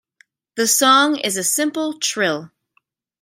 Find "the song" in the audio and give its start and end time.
0.55-1.19